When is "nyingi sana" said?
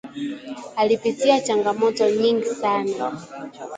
2.09-3.21